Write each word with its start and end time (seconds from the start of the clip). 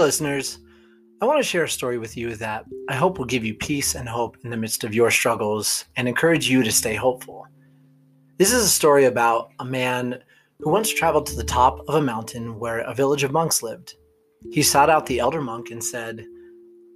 Listeners. 0.00 0.58
I 1.20 1.26
want 1.26 1.38
to 1.40 1.48
share 1.48 1.64
a 1.64 1.68
story 1.68 1.98
with 1.98 2.16
you 2.16 2.36
that 2.36 2.64
I 2.88 2.94
hope 2.94 3.18
will 3.18 3.24
give 3.24 3.44
you 3.44 3.54
peace 3.54 3.96
and 3.96 4.08
hope 4.08 4.36
in 4.44 4.50
the 4.50 4.56
midst 4.56 4.84
of 4.84 4.94
your 4.94 5.10
struggles 5.10 5.86
and 5.96 6.06
encourage 6.06 6.48
you 6.48 6.62
to 6.62 6.70
stay 6.70 6.94
hopeful. 6.94 7.46
This 8.38 8.52
is 8.52 8.64
a 8.64 8.68
story 8.68 9.06
about 9.06 9.50
a 9.58 9.64
man 9.64 10.22
who 10.60 10.70
once 10.70 10.94
traveled 10.94 11.26
to 11.26 11.36
the 11.36 11.42
top 11.42 11.80
of 11.88 11.96
a 11.96 12.00
mountain 12.00 12.58
where 12.60 12.78
a 12.80 12.94
village 12.94 13.24
of 13.24 13.32
monks 13.32 13.62
lived. 13.62 13.94
He 14.52 14.62
sought 14.62 14.88
out 14.88 15.06
the 15.06 15.18
elder 15.18 15.40
monk 15.40 15.72
and 15.72 15.82
said, 15.82 16.24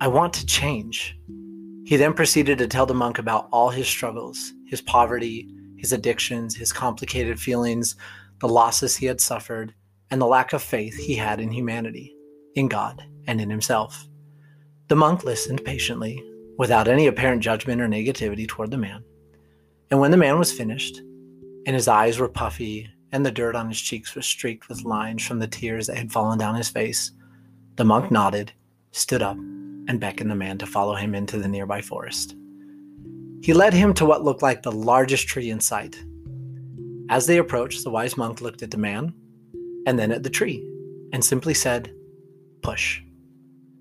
I 0.00 0.06
want 0.06 0.32
to 0.34 0.46
change. 0.46 1.18
He 1.84 1.96
then 1.96 2.14
proceeded 2.14 2.58
to 2.58 2.68
tell 2.68 2.86
the 2.86 2.94
monk 2.94 3.18
about 3.18 3.48
all 3.52 3.70
his 3.70 3.88
struggles, 3.88 4.52
his 4.66 4.80
poverty, 4.80 5.48
his 5.76 5.92
addictions, 5.92 6.54
his 6.54 6.72
complicated 6.72 7.40
feelings, 7.40 7.96
the 8.38 8.48
losses 8.48 8.96
he 8.96 9.06
had 9.06 9.20
suffered, 9.20 9.74
and 10.12 10.20
the 10.20 10.26
lack 10.26 10.52
of 10.52 10.62
faith 10.62 10.96
he 10.96 11.16
had 11.16 11.40
in 11.40 11.50
humanity, 11.50 12.14
in 12.54 12.68
God, 12.68 13.02
and 13.26 13.40
in 13.40 13.50
himself. 13.50 14.08
The 14.88 14.96
monk 14.96 15.24
listened 15.24 15.64
patiently, 15.64 16.22
without 16.58 16.88
any 16.88 17.06
apparent 17.06 17.42
judgment 17.42 17.80
or 17.80 17.88
negativity 17.88 18.46
toward 18.46 18.70
the 18.70 18.78
man. 18.78 19.02
And 19.90 20.00
when 20.00 20.10
the 20.10 20.16
man 20.16 20.38
was 20.38 20.52
finished, 20.52 20.98
and 21.66 21.74
his 21.74 21.88
eyes 21.88 22.18
were 22.18 22.28
puffy, 22.28 22.88
and 23.12 23.24
the 23.24 23.30
dirt 23.30 23.54
on 23.54 23.68
his 23.68 23.80
cheeks 23.80 24.14
was 24.14 24.26
streaked 24.26 24.68
with 24.68 24.84
lines 24.84 25.24
from 25.24 25.38
the 25.38 25.46
tears 25.46 25.86
that 25.86 25.96
had 25.96 26.12
fallen 26.12 26.38
down 26.38 26.54
his 26.54 26.68
face, 26.68 27.12
the 27.76 27.84
monk 27.84 28.10
nodded, 28.10 28.52
stood 28.90 29.22
up, 29.22 29.36
and 29.36 30.00
beckoned 30.00 30.30
the 30.30 30.34
man 30.34 30.58
to 30.58 30.66
follow 30.66 30.94
him 30.94 31.14
into 31.14 31.38
the 31.38 31.48
nearby 31.48 31.80
forest. 31.80 32.36
He 33.42 33.52
led 33.52 33.74
him 33.74 33.92
to 33.94 34.04
what 34.04 34.22
looked 34.22 34.42
like 34.42 34.62
the 34.62 34.72
largest 34.72 35.26
tree 35.26 35.50
in 35.50 35.60
sight. 35.60 36.02
As 37.08 37.26
they 37.26 37.38
approached, 37.38 37.82
the 37.82 37.90
wise 37.90 38.16
monk 38.16 38.40
looked 38.40 38.62
at 38.62 38.70
the 38.70 38.78
man 38.78 39.12
and 39.86 39.98
then 39.98 40.12
at 40.12 40.22
the 40.22 40.30
tree 40.30 40.66
and 41.12 41.24
simply 41.24 41.52
said, 41.52 41.92
Push. 42.62 43.02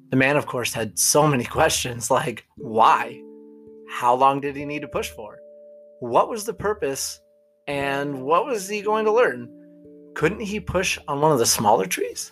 The 0.09 0.17
man, 0.17 0.35
of 0.37 0.45
course, 0.45 0.73
had 0.73 0.97
so 0.97 1.27
many 1.27 1.43
questions 1.59 2.11
like, 2.11 2.45
Why? 2.57 3.21
How 3.89 4.15
long 4.15 4.41
did 4.41 4.55
he 4.55 4.65
need 4.65 4.81
to 4.81 4.87
push 4.87 5.09
for? 5.09 5.39
What 5.99 6.29
was 6.29 6.45
the 6.45 6.53
purpose? 6.53 7.19
And 7.67 8.23
what 8.23 8.45
was 8.45 8.67
he 8.67 8.81
going 8.81 9.05
to 9.05 9.11
learn? 9.11 9.49
Couldn't 10.15 10.41
he 10.41 10.59
push 10.59 10.97
on 11.07 11.21
one 11.21 11.31
of 11.31 11.39
the 11.39 11.45
smaller 11.45 11.85
trees? 11.85 12.31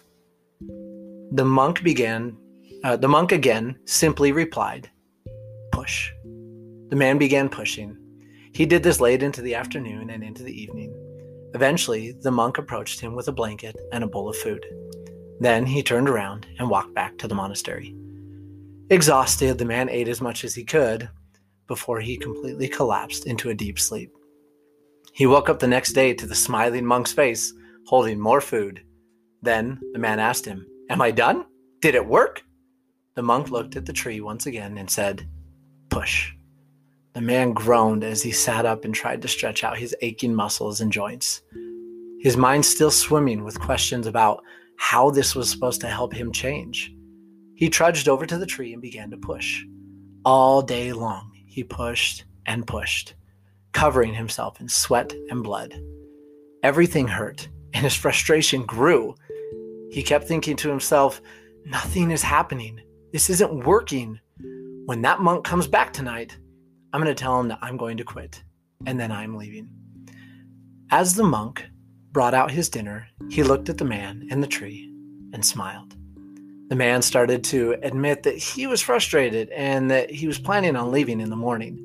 The 1.31 1.45
monk 1.45 1.83
began, 1.83 2.35
uh, 2.83 2.97
the 2.97 3.07
monk 3.07 3.31
again 3.31 3.77
simply 3.85 4.31
replied, 4.31 4.89
Push. 5.71 6.11
The 6.89 6.95
man 6.95 7.17
began 7.17 7.49
pushing. 7.49 7.95
He 8.53 8.65
did 8.65 8.81
this 8.81 8.99
late 8.99 9.21
into 9.21 9.41
the 9.41 9.55
afternoon 9.55 10.09
and 10.09 10.23
into 10.23 10.43
the 10.43 10.61
evening. 10.61 10.91
Eventually, 11.53 12.13
the 12.21 12.31
monk 12.31 12.57
approached 12.57 12.99
him 12.99 13.15
with 13.15 13.27
a 13.27 13.31
blanket 13.31 13.75
and 13.91 14.03
a 14.03 14.07
bowl 14.07 14.27
of 14.27 14.35
food. 14.37 14.65
Then 15.39 15.65
he 15.65 15.81
turned 15.81 16.09
around 16.09 16.47
and 16.57 16.69
walked 16.69 16.93
back 16.93 17.17
to 17.17 17.27
the 17.27 17.35
monastery. 17.35 17.95
Exhausted, 18.89 19.57
the 19.57 19.65
man 19.65 19.89
ate 19.89 20.07
as 20.07 20.21
much 20.21 20.43
as 20.43 20.55
he 20.55 20.63
could 20.63 21.09
before 21.67 21.99
he 21.99 22.17
completely 22.17 22.67
collapsed 22.67 23.25
into 23.25 23.49
a 23.49 23.53
deep 23.53 23.79
sleep. 23.79 24.11
He 25.13 25.27
woke 25.27 25.49
up 25.49 25.59
the 25.59 25.67
next 25.67 25.93
day 25.93 26.13
to 26.13 26.25
the 26.25 26.35
smiling 26.35 26.85
monk's 26.85 27.13
face, 27.13 27.53
holding 27.85 28.19
more 28.19 28.41
food. 28.41 28.83
Then 29.41 29.79
the 29.93 29.99
man 29.99 30.19
asked 30.19 30.45
him, 30.45 30.65
Am 30.89 31.01
I 31.01 31.11
done? 31.11 31.45
Did 31.81 31.95
it 31.95 32.05
work? 32.05 32.41
The 33.15 33.21
monk 33.21 33.51
looked 33.51 33.75
at 33.75 33.85
the 33.85 33.93
tree 33.93 34.21
once 34.21 34.45
again 34.45 34.77
and 34.77 34.89
said, 34.89 35.27
Push. 35.89 36.33
The 37.13 37.21
man 37.21 37.53
groaned 37.53 38.03
as 38.03 38.23
he 38.23 38.31
sat 38.31 38.65
up 38.65 38.85
and 38.85 38.93
tried 38.93 39.21
to 39.21 39.27
stretch 39.27 39.63
out 39.63 39.77
his 39.77 39.95
aching 40.01 40.33
muscles 40.33 40.81
and 40.81 40.91
joints. 40.91 41.41
His 42.21 42.37
mind 42.37 42.65
still 42.65 42.91
swimming 42.91 43.43
with 43.43 43.59
questions 43.59 44.07
about 44.07 44.43
how 44.79 45.09
this 45.11 45.35
was 45.35 45.49
supposed 45.49 45.81
to 45.81 45.87
help 45.87 46.13
him 46.13 46.31
change. 46.31 46.95
He 47.53 47.69
trudged 47.69 48.07
over 48.07 48.25
to 48.25 48.37
the 48.37 48.45
tree 48.45 48.71
and 48.71 48.81
began 48.81 49.11
to 49.11 49.17
push. 49.17 49.61
All 50.23 50.61
day 50.61 50.93
long, 50.93 51.31
he 51.45 51.65
pushed 51.65 52.23
and 52.45 52.65
pushed, 52.65 53.13
covering 53.73 54.13
himself 54.13 54.61
in 54.61 54.69
sweat 54.69 55.13
and 55.29 55.43
blood. 55.43 55.75
Everything 56.63 57.09
hurt, 57.09 57.49
and 57.73 57.83
his 57.83 57.93
frustration 57.93 58.65
grew. 58.65 59.15
He 59.91 60.01
kept 60.01 60.29
thinking 60.29 60.55
to 60.55 60.69
himself, 60.69 61.21
Nothing 61.65 62.11
is 62.11 62.23
happening. 62.23 62.79
This 63.11 63.29
isn't 63.29 63.65
working. 63.65 64.17
When 64.85 65.01
that 65.01 65.19
monk 65.19 65.43
comes 65.43 65.67
back 65.67 65.91
tonight, 65.91 66.37
I'm 66.93 67.01
going 67.01 67.13
to 67.13 67.21
tell 67.21 67.37
him 67.37 67.49
that 67.49 67.59
I'm 67.61 67.75
going 67.75 67.97
to 67.97 68.05
quit, 68.05 68.41
and 68.85 68.97
then 68.97 69.11
I'm 69.11 69.35
leaving. 69.35 69.67
As 70.89 71.15
the 71.15 71.23
monk 71.23 71.65
brought 72.11 72.33
out 72.33 72.51
his 72.51 72.69
dinner, 72.69 73.07
he 73.29 73.43
looked 73.43 73.69
at 73.69 73.77
the 73.77 73.85
man 73.85 74.27
and 74.31 74.41
the 74.41 74.47
tree 74.47 74.91
and 75.33 75.45
smiled. 75.45 75.95
The 76.69 76.75
man 76.75 77.01
started 77.01 77.43
to 77.45 77.75
admit 77.81 78.23
that 78.23 78.37
he 78.37 78.67
was 78.67 78.81
frustrated 78.81 79.49
and 79.49 79.89
that 79.89 80.11
he 80.11 80.27
was 80.27 80.39
planning 80.39 80.75
on 80.75 80.91
leaving 80.91 81.19
in 81.19 81.29
the 81.29 81.35
morning, 81.35 81.83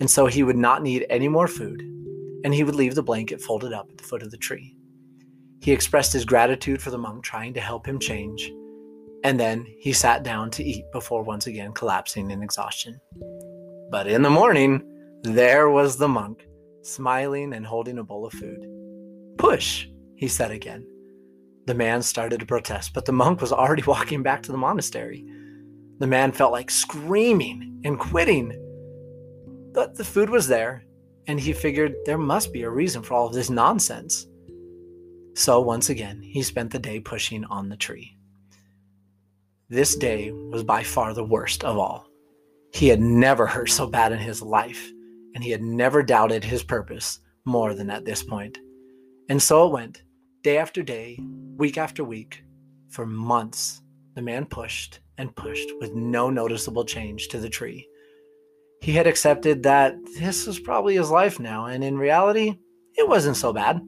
and 0.00 0.10
so 0.10 0.26
he 0.26 0.42
would 0.42 0.56
not 0.56 0.82
need 0.82 1.06
any 1.10 1.28
more 1.28 1.48
food, 1.48 1.80
and 2.44 2.54
he 2.54 2.64
would 2.64 2.74
leave 2.74 2.94
the 2.94 3.02
blanket 3.02 3.40
folded 3.40 3.72
up 3.72 3.88
at 3.90 3.98
the 3.98 4.04
foot 4.04 4.22
of 4.22 4.30
the 4.30 4.36
tree. 4.36 4.76
He 5.60 5.72
expressed 5.72 6.12
his 6.12 6.24
gratitude 6.24 6.82
for 6.82 6.90
the 6.90 6.98
monk 6.98 7.24
trying 7.24 7.54
to 7.54 7.60
help 7.60 7.86
him 7.86 7.98
change, 7.98 8.52
and 9.24 9.38
then 9.38 9.66
he 9.78 9.92
sat 9.92 10.22
down 10.22 10.50
to 10.52 10.64
eat 10.64 10.84
before 10.92 11.22
once 11.22 11.46
again 11.46 11.72
collapsing 11.72 12.30
in 12.30 12.42
exhaustion. 12.42 12.98
But 13.90 14.06
in 14.06 14.22
the 14.22 14.30
morning, 14.30 14.82
there 15.22 15.68
was 15.68 15.96
the 15.96 16.08
monk, 16.08 16.46
smiling 16.82 17.52
and 17.52 17.64
holding 17.66 17.98
a 17.98 18.04
bowl 18.04 18.26
of 18.26 18.32
food. 18.32 18.81
Push, 19.42 19.88
he 20.14 20.28
said 20.28 20.52
again. 20.52 20.86
The 21.66 21.74
man 21.74 22.00
started 22.00 22.38
to 22.38 22.46
protest, 22.46 22.94
but 22.94 23.06
the 23.06 23.12
monk 23.12 23.40
was 23.40 23.52
already 23.52 23.82
walking 23.88 24.22
back 24.22 24.40
to 24.44 24.52
the 24.52 24.56
monastery. 24.56 25.26
The 25.98 26.06
man 26.06 26.30
felt 26.30 26.52
like 26.52 26.70
screaming 26.70 27.80
and 27.84 27.98
quitting. 27.98 28.52
But 29.74 29.96
the 29.96 30.04
food 30.04 30.30
was 30.30 30.46
there, 30.46 30.84
and 31.26 31.40
he 31.40 31.52
figured 31.52 31.92
there 32.06 32.18
must 32.18 32.52
be 32.52 32.62
a 32.62 32.70
reason 32.70 33.02
for 33.02 33.14
all 33.14 33.26
of 33.26 33.34
this 33.34 33.50
nonsense. 33.50 34.28
So 35.34 35.60
once 35.60 35.90
again, 35.90 36.22
he 36.22 36.44
spent 36.44 36.70
the 36.70 36.78
day 36.78 37.00
pushing 37.00 37.44
on 37.46 37.68
the 37.68 37.76
tree. 37.76 38.16
This 39.68 39.96
day 39.96 40.30
was 40.30 40.62
by 40.62 40.84
far 40.84 41.14
the 41.14 41.24
worst 41.24 41.64
of 41.64 41.76
all. 41.78 42.06
He 42.72 42.86
had 42.86 43.00
never 43.00 43.48
hurt 43.48 43.70
so 43.70 43.88
bad 43.88 44.12
in 44.12 44.20
his 44.20 44.40
life, 44.40 44.88
and 45.34 45.42
he 45.42 45.50
had 45.50 45.62
never 45.62 46.00
doubted 46.04 46.44
his 46.44 46.62
purpose 46.62 47.18
more 47.44 47.74
than 47.74 47.90
at 47.90 48.04
this 48.04 48.22
point. 48.22 48.56
And 49.32 49.42
so 49.42 49.66
it 49.66 49.72
went, 49.72 50.02
day 50.42 50.58
after 50.58 50.82
day, 50.82 51.18
week 51.56 51.78
after 51.78 52.04
week, 52.04 52.44
for 52.90 53.06
months. 53.06 53.80
The 54.14 54.20
man 54.20 54.44
pushed 54.44 55.00
and 55.16 55.34
pushed 55.34 55.70
with 55.80 55.94
no 55.94 56.28
noticeable 56.28 56.84
change 56.84 57.28
to 57.28 57.38
the 57.38 57.48
tree. 57.48 57.88
He 58.82 58.92
had 58.92 59.06
accepted 59.06 59.62
that 59.62 59.96
this 60.18 60.46
was 60.46 60.60
probably 60.60 60.96
his 60.96 61.10
life 61.10 61.40
now, 61.40 61.64
and 61.64 61.82
in 61.82 61.96
reality, 61.96 62.58
it 62.98 63.08
wasn't 63.08 63.38
so 63.38 63.54
bad. 63.54 63.80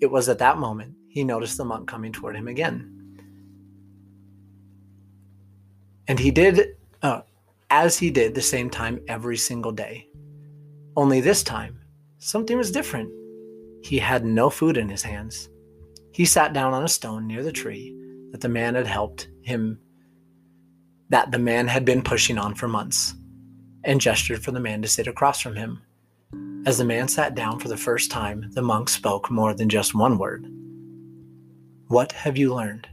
It 0.00 0.10
was 0.10 0.30
at 0.30 0.38
that 0.38 0.56
moment 0.56 0.94
he 1.06 1.22
noticed 1.22 1.58
the 1.58 1.66
monk 1.66 1.86
coming 1.86 2.10
toward 2.10 2.34
him 2.34 2.48
again. 2.48 3.18
And 6.08 6.18
he 6.18 6.30
did, 6.30 6.76
uh, 7.02 7.20
as 7.68 7.98
he 7.98 8.10
did 8.10 8.34
the 8.34 8.40
same 8.40 8.70
time 8.70 9.02
every 9.06 9.36
single 9.36 9.72
day. 9.72 10.08
Only 10.96 11.20
this 11.20 11.42
time, 11.42 11.78
something 12.20 12.56
was 12.56 12.72
different. 12.72 13.12
He 13.82 13.98
had 13.98 14.24
no 14.24 14.50
food 14.50 14.76
in 14.76 14.88
his 14.88 15.02
hands. 15.02 15.48
He 16.12 16.24
sat 16.24 16.52
down 16.52 16.72
on 16.74 16.84
a 16.84 16.88
stone 16.88 17.26
near 17.26 17.42
the 17.42 17.52
tree 17.52 17.96
that 18.30 18.40
the 18.40 18.48
man 18.48 18.74
had 18.74 18.86
helped 18.86 19.28
him, 19.42 19.78
that 21.08 21.30
the 21.30 21.38
man 21.38 21.68
had 21.68 21.84
been 21.84 22.02
pushing 22.02 22.38
on 22.38 22.54
for 22.54 22.68
months, 22.68 23.14
and 23.84 24.00
gestured 24.00 24.42
for 24.42 24.52
the 24.52 24.60
man 24.60 24.82
to 24.82 24.88
sit 24.88 25.06
across 25.06 25.40
from 25.40 25.56
him. 25.56 25.82
As 26.64 26.78
the 26.78 26.84
man 26.84 27.08
sat 27.08 27.34
down 27.34 27.58
for 27.58 27.68
the 27.68 27.76
first 27.76 28.10
time, 28.10 28.50
the 28.52 28.62
monk 28.62 28.88
spoke 28.88 29.30
more 29.30 29.52
than 29.52 29.68
just 29.68 29.94
one 29.94 30.16
word. 30.16 30.46
What 31.88 32.12
have 32.12 32.38
you 32.38 32.54
learned? 32.54 32.86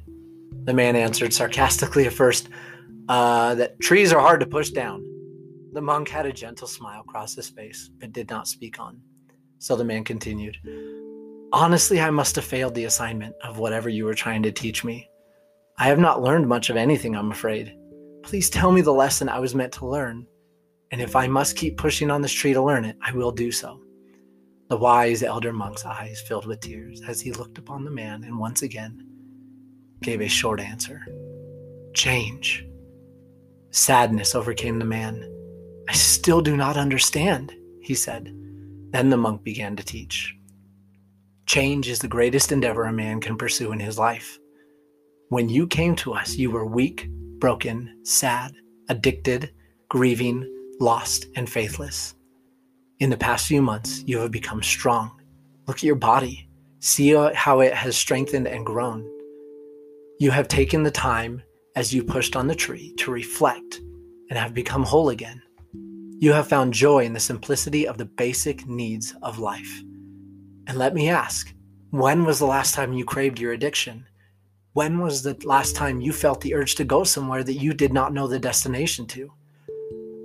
The 0.64 0.74
man 0.74 0.96
answered 0.96 1.34
sarcastically 1.34 2.06
at 2.06 2.14
first, 2.14 2.50
uh, 3.08 3.56
that 3.56 3.80
trees 3.80 4.12
are 4.12 4.20
hard 4.20 4.40
to 4.40 4.46
push 4.46 4.70
down. 4.70 5.06
The 5.74 5.82
monk 5.82 6.10
had 6.10 6.26
a 6.26 6.34
gentle 6.34 6.68
smile 6.68 7.04
cross 7.04 7.36
his 7.36 7.50
face, 7.50 7.90
but 8.00 8.12
did 8.12 8.30
not 8.30 8.48
speak 8.48 8.80
on. 8.80 9.02
So 9.60 9.76
the 9.76 9.84
man 9.84 10.04
continued, 10.04 10.58
Honestly, 11.52 12.00
I 12.00 12.10
must 12.10 12.36
have 12.36 12.46
failed 12.46 12.76
the 12.76 12.86
assignment 12.86 13.36
of 13.44 13.58
whatever 13.58 13.90
you 13.90 14.06
were 14.06 14.14
trying 14.14 14.44
to 14.44 14.52
teach 14.52 14.84
me. 14.84 15.10
I 15.78 15.88
have 15.88 16.00
not 16.00 16.22
learned 16.22 16.48
much 16.48 16.70
of 16.70 16.78
anything, 16.78 17.16
I'm 17.16 17.32
afraid. 17.32 17.76
Please 18.24 18.50
tell 18.50 18.72
me 18.72 18.82
the 18.82 18.94
lesson 18.94 19.30
I 19.30 19.40
was 19.40 19.56
meant 19.56 19.74
to 19.74 19.88
learn. 19.88 20.28
And 20.92 21.02
if 21.02 21.16
I 21.16 21.28
must 21.28 21.56
keep 21.56 21.78
pushing 21.78 22.10
on 22.10 22.22
this 22.22 22.32
tree 22.32 22.54
to 22.54 22.62
learn 22.62 22.86
it, 22.86 22.98
I 23.02 23.12
will 23.12 23.32
do 23.32 23.52
so. 23.52 23.82
The 24.70 24.78
wise 24.78 25.24
elder 25.24 25.52
monk's 25.52 25.86
eyes 25.86 26.22
filled 26.22 26.46
with 26.46 26.60
tears 26.60 27.02
as 27.08 27.20
he 27.20 27.32
looked 27.32 27.58
upon 27.58 27.84
the 27.84 27.92
man 27.92 28.24
and 28.24 28.38
once 28.38 28.62
again 28.62 29.06
gave 30.02 30.22
a 30.22 30.28
short 30.28 30.60
answer 30.60 31.06
Change. 31.94 32.66
Sadness 33.72 34.36
overcame 34.36 34.78
the 34.78 34.86
man. 34.86 35.28
I 35.90 35.94
still 35.94 36.40
do 36.40 36.56
not 36.56 36.78
understand, 36.78 37.54
he 37.82 37.96
said. 37.96 38.34
Then 38.92 39.10
the 39.10 39.18
monk 39.18 39.44
began 39.44 39.76
to 39.76 39.84
teach. 39.84 40.36
Change 41.46 41.90
is 41.90 42.00
the 42.00 42.08
greatest 42.08 42.52
endeavor 42.52 42.86
a 42.86 42.94
man 42.94 43.22
can 43.22 43.38
pursue 43.38 43.72
in 43.72 43.80
his 43.80 43.98
life. 43.98 44.40
When 45.30 45.50
you 45.50 45.68
came 45.68 45.96
to 45.98 46.14
us, 46.14 46.36
you 46.36 46.52
were 46.52 46.66
weak, 46.66 47.08
broken, 47.40 48.04
sad, 48.04 48.54
addicted, 48.90 49.54
grieving, 49.90 50.48
lost, 50.80 51.28
and 51.36 51.50
faithless. 51.50 52.16
In 53.00 53.10
the 53.10 53.18
past 53.18 53.48
few 53.48 53.62
months, 53.62 54.04
you 54.06 54.20
have 54.20 54.32
become 54.32 54.62
strong. 54.62 55.22
Look 55.68 55.78
at 55.78 55.84
your 55.84 55.96
body. 55.96 56.50
See 56.80 57.14
how 57.14 57.60
it 57.60 57.74
has 57.74 57.96
strengthened 57.96 58.48
and 58.48 58.66
grown. 58.66 59.08
You 60.20 60.32
have 60.32 60.48
taken 60.48 60.84
the 60.84 60.92
time 60.92 61.42
as 61.76 61.94
you 61.94 62.04
pushed 62.04 62.36
on 62.36 62.48
the 62.48 62.56
tree 62.56 62.94
to 62.98 63.12
reflect 63.12 63.82
and 64.30 64.38
have 64.38 64.54
become 64.54 64.84
whole 64.84 65.10
again. 65.10 65.42
You 66.22 66.34
have 66.34 66.50
found 66.50 66.74
joy 66.74 67.06
in 67.06 67.14
the 67.14 67.20
simplicity 67.22 67.88
of 67.88 67.98
the 67.98 68.04
basic 68.04 68.68
needs 68.68 69.16
of 69.22 69.40
life. 69.40 69.82
And 70.68 70.78
let 70.78 70.94
me 70.94 71.08
ask 71.08 71.54
when 71.92 72.26
was 72.26 72.40
the 72.40 72.46
last 72.46 72.76
time 72.76 72.92
you 72.92 73.06
craved 73.06 73.40
your 73.40 73.54
addiction? 73.54 74.06
When 74.74 75.00
was 75.00 75.24
the 75.24 75.38
last 75.46 75.78
time 75.78 76.02
you 76.02 76.12
felt 76.12 76.42
the 76.42 76.56
urge 76.56 76.76
to 76.76 76.84
go 76.84 77.06
somewhere 77.06 77.42
that 77.46 77.54
you 77.54 77.74
did 77.74 77.94
not 77.94 78.12
know 78.12 78.28
the 78.28 78.38
destination 78.38 79.06
to? 79.08 79.32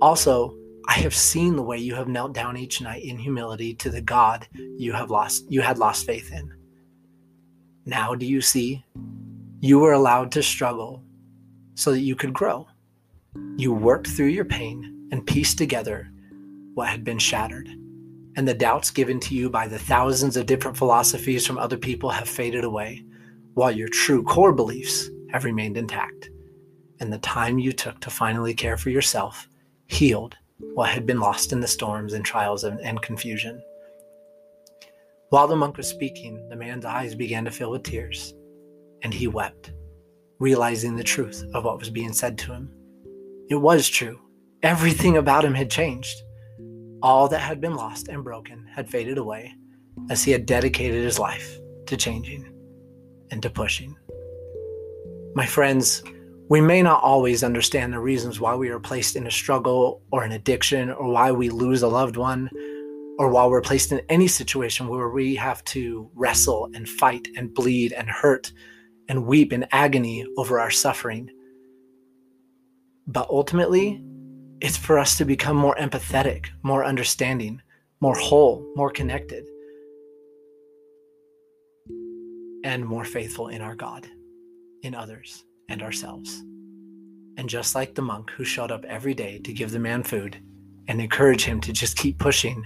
Also, 0.01 0.57
I 0.89 0.95
have 0.95 1.15
seen 1.15 1.55
the 1.55 1.63
way 1.63 1.77
you 1.77 1.95
have 1.95 2.09
knelt 2.09 2.33
down 2.33 2.57
each 2.57 2.81
night 2.81 3.05
in 3.05 3.17
humility 3.17 3.73
to 3.75 3.89
the 3.89 4.01
God 4.01 4.49
you 4.53 4.91
have 4.91 5.09
lost 5.09 5.49
you 5.49 5.61
had 5.61 5.77
lost 5.77 6.05
faith 6.05 6.29
in. 6.33 6.53
Now 7.85 8.15
do 8.15 8.25
you 8.25 8.41
see? 8.41 8.83
You 9.61 9.79
were 9.79 9.93
allowed 9.93 10.33
to 10.33 10.43
struggle 10.43 11.01
so 11.75 11.91
that 11.91 12.01
you 12.01 12.17
could 12.17 12.33
grow. 12.33 12.67
You 13.55 13.71
worked 13.71 14.07
through 14.07 14.27
your 14.27 14.43
pain 14.43 14.91
and 15.11 15.25
pieced 15.25 15.57
together 15.57 16.11
what 16.73 16.89
had 16.89 17.03
been 17.03 17.19
shattered. 17.19 17.69
And 18.37 18.47
the 18.47 18.53
doubts 18.53 18.91
given 18.91 19.19
to 19.21 19.35
you 19.35 19.49
by 19.49 19.67
the 19.67 19.79
thousands 19.79 20.35
of 20.35 20.45
different 20.45 20.75
philosophies 20.75 21.45
from 21.45 21.57
other 21.57 21.77
people 21.77 22.09
have 22.09 22.27
faded 22.27 22.63
away, 22.63 23.05
while 23.53 23.71
your 23.71 23.87
true 23.87 24.23
core 24.23 24.53
beliefs 24.53 25.09
have 25.31 25.45
remained 25.45 25.77
intact. 25.77 26.29
And 26.99 27.11
the 27.11 27.19
time 27.19 27.59
you 27.59 27.71
took 27.71 27.99
to 28.01 28.09
finally 28.09 28.53
care 28.53 28.77
for 28.77 28.89
yourself 28.89 29.47
healed 29.87 30.35
what 30.73 30.89
had 30.89 31.05
been 31.05 31.19
lost 31.19 31.53
in 31.53 31.59
the 31.59 31.67
storms 31.67 32.13
and 32.13 32.23
trials 32.25 32.63
and, 32.63 33.01
confusion. 33.01 33.61
While 35.29 35.47
the 35.47 35.55
monk 35.55 35.77
was 35.77 35.87
speaking, 35.87 36.47
the 36.49 36.55
man's 36.55 36.85
eyes 36.85 37.15
began 37.15 37.45
to 37.45 37.51
fill 37.51 37.71
with 37.71 37.83
tears, 37.83 38.33
and 39.01 39.13
he 39.13 39.27
wept, 39.27 39.71
realizing 40.39 40.95
the 40.95 41.03
truth 41.03 41.43
of 41.53 41.65
what 41.65 41.79
was 41.79 41.89
being 41.89 42.13
said 42.13 42.37
to 42.39 42.53
him. 42.53 42.71
It 43.49 43.55
was 43.55 43.87
true. 43.87 44.19
Everything 44.65 45.15
about 45.17 45.45
him 45.45 45.53
had 45.53 45.69
changed. 45.69 46.23
All 47.03 47.27
that 47.27 47.37
had 47.37 47.61
been 47.61 47.75
lost 47.75 48.07
and 48.07 48.23
broken 48.23 48.65
had 48.65 48.89
faded 48.89 49.19
away 49.19 49.53
as 50.09 50.23
he 50.23 50.31
had 50.31 50.47
dedicated 50.47 51.03
his 51.03 51.19
life 51.19 51.59
to 51.85 51.95
changing 51.95 52.51
and 53.29 53.43
to 53.43 53.49
pushing. 53.51 53.95
My 55.35 55.45
friends, 55.45 56.01
we 56.49 56.61
may 56.61 56.81
not 56.81 57.03
always 57.03 57.43
understand 57.43 57.93
the 57.93 57.99
reasons 57.99 58.39
why 58.39 58.55
we 58.55 58.69
are 58.69 58.79
placed 58.79 59.15
in 59.15 59.27
a 59.27 59.31
struggle 59.31 60.01
or 60.11 60.23
an 60.23 60.31
addiction 60.31 60.89
or 60.89 61.11
why 61.11 61.31
we 61.31 61.49
lose 61.49 61.83
a 61.83 61.87
loved 61.87 62.17
one 62.17 62.49
or 63.19 63.29
while 63.29 63.51
we're 63.51 63.61
placed 63.61 63.91
in 63.91 64.01
any 64.09 64.27
situation 64.27 64.87
where 64.87 65.09
we 65.09 65.35
have 65.35 65.63
to 65.65 66.09
wrestle 66.15 66.71
and 66.73 66.89
fight 66.89 67.27
and 67.37 67.53
bleed 67.53 67.93
and 67.93 68.09
hurt 68.09 68.51
and 69.09 69.27
weep 69.27 69.53
in 69.53 69.67
agony 69.71 70.25
over 70.37 70.59
our 70.59 70.71
suffering. 70.71 71.29
But 73.05 73.29
ultimately, 73.29 74.03
it's 74.61 74.77
for 74.77 74.97
us 74.97 75.17
to 75.17 75.25
become 75.25 75.57
more 75.57 75.75
empathetic, 75.75 76.47
more 76.63 76.85
understanding, 76.85 77.61
more 77.99 78.15
whole, 78.15 78.65
more 78.75 78.89
connected, 78.89 79.45
and 82.63 82.85
more 82.85 83.05
faithful 83.05 83.49
in 83.49 83.61
our 83.61 83.75
God, 83.75 84.07
in 84.81 84.95
others 84.95 85.43
and 85.69 85.81
ourselves. 85.81 86.43
And 87.37 87.49
just 87.49 87.75
like 87.75 87.95
the 87.95 88.01
monk 88.01 88.31
who 88.31 88.45
showed 88.45 88.71
up 88.71 88.85
every 88.85 89.13
day 89.13 89.39
to 89.39 89.53
give 89.53 89.71
the 89.71 89.79
man 89.79 90.03
food 90.03 90.41
and 90.87 91.01
encourage 91.01 91.43
him 91.43 91.59
to 91.61 91.73
just 91.73 91.97
keep 91.97 92.17
pushing, 92.17 92.65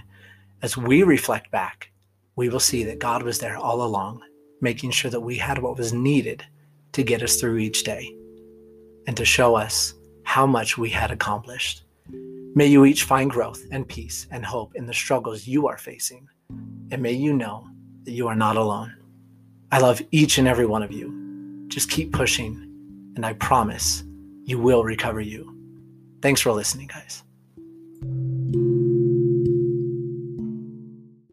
as 0.62 0.76
we 0.76 1.02
reflect 1.02 1.50
back, 1.50 1.90
we 2.36 2.48
will 2.48 2.60
see 2.60 2.84
that 2.84 2.98
God 2.98 3.22
was 3.22 3.38
there 3.38 3.56
all 3.56 3.82
along, 3.82 4.22
making 4.60 4.92
sure 4.92 5.10
that 5.10 5.20
we 5.20 5.36
had 5.36 5.58
what 5.58 5.76
was 5.76 5.92
needed 5.92 6.44
to 6.92 7.02
get 7.02 7.22
us 7.22 7.36
through 7.36 7.58
each 7.58 7.82
day 7.82 8.14
and 9.06 9.16
to 9.16 9.24
show 9.24 9.56
us 9.56 9.94
how 10.30 10.46
much 10.46 10.78
we 10.78 10.88
had 10.88 11.10
accomplished. 11.10 11.82
May 12.54 12.66
you 12.66 12.84
each 12.84 13.02
find 13.02 13.28
growth 13.28 13.64
and 13.72 13.88
peace 13.88 14.28
and 14.30 14.44
hope 14.44 14.76
in 14.76 14.86
the 14.86 14.94
struggles 14.94 15.48
you 15.48 15.66
are 15.66 15.76
facing, 15.76 16.28
and 16.92 17.02
may 17.02 17.10
you 17.10 17.32
know 17.32 17.68
that 18.04 18.12
you 18.12 18.28
are 18.28 18.36
not 18.36 18.56
alone. 18.56 18.94
I 19.72 19.80
love 19.80 20.00
each 20.12 20.38
and 20.38 20.46
every 20.46 20.66
one 20.66 20.84
of 20.84 20.92
you. 20.92 21.64
Just 21.66 21.90
keep 21.90 22.12
pushing 22.12 23.12
and 23.16 23.26
I 23.26 23.32
promise 23.32 24.04
you 24.44 24.60
will 24.60 24.84
recover 24.84 25.20
you. 25.20 25.52
Thanks 26.22 26.40
for 26.40 26.52
listening, 26.52 26.86
guys. 26.86 27.24